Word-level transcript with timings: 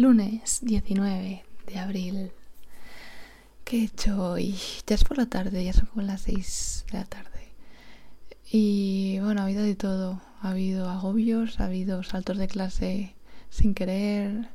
Lunes 0.00 0.60
19 0.62 1.44
de 1.66 1.78
abril. 1.78 2.32
¿Qué 3.64 3.80
he 3.80 3.84
hecho 3.84 4.30
hoy? 4.30 4.56
Ya 4.86 4.94
es 4.94 5.04
por 5.04 5.18
la 5.18 5.26
tarde, 5.26 5.62
ya 5.62 5.74
son 5.74 5.84
como 5.84 6.00
las 6.00 6.22
6 6.22 6.86
de 6.90 6.98
la 6.98 7.04
tarde. 7.04 7.52
Y 8.50 9.18
bueno, 9.20 9.42
ha 9.42 9.44
habido 9.44 9.62
de 9.62 9.74
todo. 9.74 10.22
Ha 10.40 10.52
habido 10.52 10.88
agobios, 10.88 11.60
ha 11.60 11.66
habido 11.66 12.02
saltos 12.02 12.38
de 12.38 12.48
clase 12.48 13.14
sin 13.50 13.74
querer. 13.74 14.48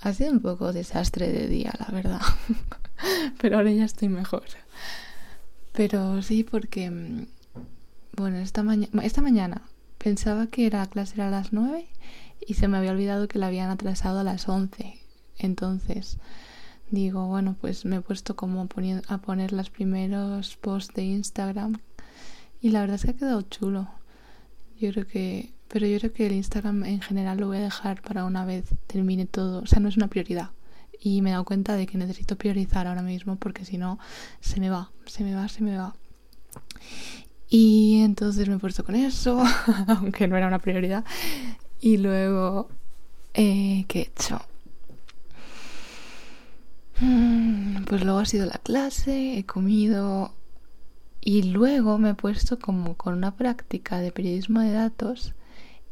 Ha 0.00 0.12
sido 0.12 0.32
un 0.32 0.40
poco 0.40 0.72
desastre 0.72 1.30
de 1.30 1.46
día, 1.46 1.72
la 1.78 1.94
verdad. 1.94 2.20
Pero 3.40 3.58
ahora 3.58 3.70
ya 3.70 3.84
estoy 3.84 4.08
mejor. 4.08 4.42
Pero 5.72 6.20
sí, 6.20 6.42
porque. 6.42 6.90
Mm, 6.90 7.26
bueno, 8.16 8.38
esta, 8.38 8.64
mañana 8.64 9.04
esta 9.04 9.22
mañana 9.22 9.62
pensaba 10.02 10.48
que 10.48 10.68
la 10.68 10.86
clase 10.86 11.14
era 11.14 11.28
a 11.28 11.30
las 11.30 11.52
9 11.52 11.86
y 12.46 12.54
se 12.54 12.66
me 12.66 12.78
había 12.78 12.90
olvidado 12.90 13.28
que 13.28 13.38
la 13.38 13.46
habían 13.46 13.70
atrasado 13.70 14.18
a 14.18 14.24
las 14.24 14.48
11. 14.48 14.98
Entonces 15.38 16.18
digo, 16.90 17.26
bueno, 17.26 17.56
pues 17.60 17.84
me 17.84 17.96
he 17.96 18.00
puesto 18.00 18.34
como 18.34 18.68
a 19.08 19.18
poner 19.18 19.52
los 19.52 19.70
primeros 19.70 20.56
posts 20.56 20.94
de 20.94 21.04
Instagram 21.04 21.78
y 22.60 22.70
la 22.70 22.80
verdad 22.80 22.96
es 22.96 23.04
que 23.04 23.10
ha 23.10 23.16
quedado 23.16 23.42
chulo. 23.42 23.88
Yo 24.78 24.90
creo 24.92 25.06
que, 25.06 25.52
pero 25.68 25.86
yo 25.86 25.98
creo 25.98 26.12
que 26.12 26.26
el 26.26 26.32
Instagram 26.32 26.84
en 26.84 27.00
general 27.00 27.38
lo 27.38 27.46
voy 27.46 27.58
a 27.58 27.60
dejar 27.60 28.02
para 28.02 28.24
una 28.24 28.44
vez 28.44 28.64
termine 28.88 29.26
todo, 29.26 29.62
o 29.62 29.66
sea, 29.66 29.78
no 29.78 29.88
es 29.88 29.96
una 29.96 30.08
prioridad. 30.08 30.50
Y 31.00 31.22
me 31.22 31.30
he 31.30 31.32
dado 31.32 31.44
cuenta 31.44 31.76
de 31.76 31.86
que 31.86 31.98
necesito 31.98 32.36
priorizar 32.36 32.86
ahora 32.86 33.02
mismo 33.02 33.36
porque 33.36 33.64
si 33.64 33.78
no 33.78 33.98
se 34.40 34.60
me 34.60 34.70
va, 34.70 34.90
se 35.06 35.24
me 35.24 35.34
va, 35.34 35.48
se 35.48 35.62
me 35.62 35.76
va. 35.76 35.94
Y 37.54 38.00
entonces 38.00 38.48
me 38.48 38.54
he 38.54 38.58
puesto 38.58 38.82
con 38.82 38.94
eso, 38.94 39.44
aunque 39.86 40.26
no 40.26 40.38
era 40.38 40.46
una 40.46 40.58
prioridad. 40.58 41.04
Y 41.82 41.98
luego, 41.98 42.70
eh, 43.34 43.84
¿qué 43.88 43.98
he 43.98 44.02
hecho? 44.04 44.40
Mm, 47.00 47.84
pues 47.84 48.04
luego 48.04 48.20
ha 48.20 48.24
sido 48.24 48.46
la 48.46 48.56
clase, 48.56 49.36
he 49.36 49.44
comido 49.44 50.34
y 51.20 51.42
luego 51.42 51.98
me 51.98 52.10
he 52.10 52.14
puesto 52.14 52.58
como 52.58 52.96
con 52.96 53.12
una 53.12 53.36
práctica 53.36 53.98
de 53.98 54.12
periodismo 54.12 54.60
de 54.60 54.72
datos 54.72 55.34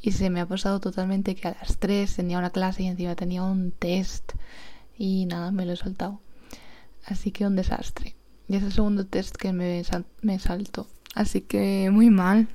y 0.01 0.13
se 0.13 0.31
me 0.31 0.41
ha 0.41 0.47
pasado 0.47 0.81
totalmente 0.81 1.35
que 1.35 1.49
a 1.49 1.59
las 1.61 1.77
3 1.77 2.17
tenía 2.17 2.39
una 2.39 2.51
clase 2.51 2.85
y 2.85 2.87
encima 2.87 3.17
tenía 3.17 3.43
un 3.43 3.71
test 3.73 4.33
y 4.97 5.27
nada, 5.27 5.51
me 5.51 5.67
lo 5.67 5.75
he 5.75 5.77
saltado. 5.77 6.23
Así 7.05 7.33
que 7.33 7.47
un 7.47 7.55
desastre. 7.55 8.17
Y 8.49 8.57
es 8.57 8.63
el 8.63 8.73
segundo 8.73 9.05
test 9.05 9.37
que 9.37 9.53
me, 9.53 9.83
me 10.23 10.39
salto. 10.39 10.87
Así 11.15 11.41
que 11.41 11.91
muy 11.91 12.11
mal. 12.11 12.49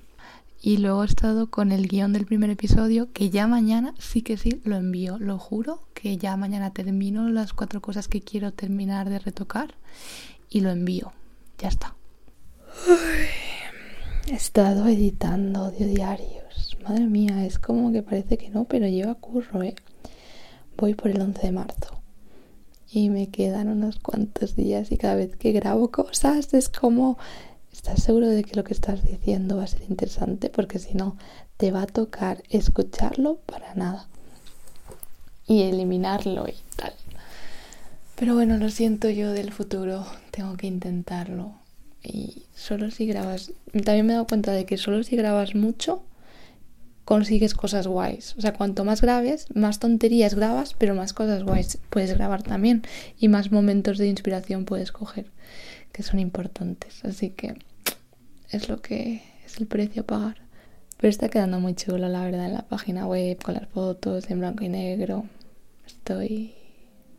Y 0.62 0.78
luego 0.78 1.04
he 1.04 1.06
estado 1.06 1.52
con 1.52 1.72
el 1.72 1.88
guion 1.88 2.12
del 2.12 2.26
primer 2.26 2.50
episodio, 2.50 3.12
que 3.14 3.30
ya 3.30 3.46
mañana 3.46 3.94
sí 4.00 4.24
que 4.24 4.36
sí 4.36 4.62
lo 4.64 4.78
envío, 4.78 5.20
lo 5.20 5.38
juro, 5.38 5.88
que 5.94 6.18
ya 6.18 6.36
mañana 6.38 6.74
termino 6.74 7.30
las 7.30 7.54
cuatro 7.54 7.82
cosas 7.82 8.08
que 8.08 8.22
quiero 8.22 8.52
terminar 8.52 9.10
de 9.10 9.20
retocar 9.20 9.76
y 10.50 10.62
lo 10.62 10.72
envío. 10.72 11.14
Ya 11.60 11.68
está. 11.68 11.96
he 14.28 14.34
estado 14.34 14.88
editando 14.88 15.66
audio 15.66 15.88
diarios. 15.88 16.78
Madre 16.84 17.06
mía, 17.06 17.46
es 17.46 17.60
como 17.60 17.92
que 17.92 18.02
parece 18.02 18.38
que 18.38 18.50
no, 18.50 18.66
pero 18.66 18.88
lleva 18.88 19.16
curro, 19.16 19.62
¿eh? 19.62 19.76
Voy 20.78 20.96
por 20.96 21.12
el 21.12 21.22
11 21.22 21.42
de 21.42 21.52
marzo. 21.52 22.02
Y 22.92 23.10
me 23.10 23.30
quedan 23.30 23.68
unos 23.70 24.00
cuantos 24.00 24.56
días 24.56 24.92
y 24.92 24.98
cada 24.98 25.16
vez 25.16 25.36
que 25.36 25.52
grabo 25.52 25.92
cosas 25.92 26.54
es 26.54 26.70
como 26.70 27.18
¿Estás 27.76 28.04
seguro 28.04 28.30
de 28.30 28.46
que 28.46 28.56
lo 28.56 28.64
que 28.64 28.74
estás 28.74 29.04
diciendo 29.04 29.58
va 29.58 29.66
a 29.66 29.68
ser 29.68 29.82
interesante? 29.90 30.50
Porque 30.50 30.80
si 30.80 30.94
no, 30.94 31.18
te 31.58 31.72
va 31.72 31.82
a 31.82 31.88
tocar 31.88 32.42
escucharlo 32.50 33.36
para 33.46 33.76
nada. 33.76 34.08
Y 35.46 35.64
eliminarlo 35.64 36.48
y 36.48 36.56
tal. 36.78 36.94
Pero 38.16 38.34
bueno, 38.34 38.58
lo 38.58 38.70
siento 38.70 39.10
yo 39.10 39.34
del 39.34 39.52
futuro. 39.52 40.06
Tengo 40.32 40.56
que 40.56 40.68
intentarlo. 40.68 41.52
Y 42.02 42.44
solo 42.56 42.92
si 42.92 43.08
grabas... 43.08 43.52
También 43.74 44.06
me 44.06 44.14
he 44.14 44.16
dado 44.16 44.28
cuenta 44.28 44.54
de 44.54 44.66
que 44.66 44.78
solo 44.78 45.04
si 45.04 45.18
grabas 45.18 45.54
mucho, 45.54 46.02
consigues 47.04 47.54
cosas 47.54 47.88
guays. 47.88 48.36
O 48.38 48.42
sea, 48.42 48.54
cuanto 48.54 48.86
más 48.86 49.02
grabes, 49.02 49.48
más 49.54 49.80
tonterías 49.80 50.34
grabas, 50.34 50.76
pero 50.76 50.96
más 50.96 51.12
cosas 51.12 51.44
guays 51.44 51.78
puedes 51.90 52.14
grabar 52.14 52.42
también. 52.42 52.84
Y 53.20 53.28
más 53.28 53.52
momentos 53.52 53.98
de 53.98 54.08
inspiración 54.08 54.64
puedes 54.64 54.94
coger 54.94 55.30
que 55.96 56.04
son 56.04 56.20
importantes. 56.20 57.06
Así 57.06 57.30
que 57.30 57.56
es 58.50 58.70
lo 58.70 58.82
que 58.82 59.24
es 59.46 59.58
el 59.60 59.68
precio 59.68 60.04
a 60.04 60.06
pagar. 60.06 60.38
Pero 60.98 61.10
está 61.10 61.30
quedando 61.30 61.60
muy 61.60 61.76
chulo, 61.76 62.08
la 62.08 62.24
verdad, 62.24 62.46
en 62.46 62.54
la 62.54 62.68
página 62.68 63.06
web, 63.06 63.42
con 63.44 63.56
las 63.56 63.68
fotos 63.68 64.30
en 64.30 64.40
blanco 64.40 64.64
y 64.64 64.70
negro. 64.70 65.26
Estoy, 65.86 66.56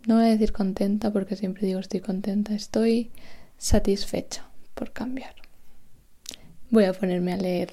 no 0.07 0.17
voy 0.17 0.25
a 0.25 0.31
decir 0.31 0.53
contenta 0.53 1.13
porque 1.13 1.37
siempre 1.37 1.67
digo 1.67 1.81
estoy 1.81 2.01
contenta, 2.01 2.55
estoy 2.55 3.11
satisfecha 3.59 4.49
por 4.75 4.93
cambiar. 4.93 5.35
Voy 6.71 6.85
a 6.85 6.93
ponerme 6.93 7.33
a 7.33 7.37
leer 7.37 7.73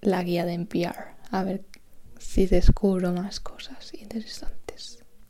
la 0.00 0.22
guía 0.22 0.44
de 0.44 0.54
NPR, 0.54 1.14
a 1.30 1.44
ver 1.44 1.64
si 2.18 2.46
descubro 2.46 3.12
más 3.12 3.40
cosas 3.40 3.92
interesantes. 3.94 4.57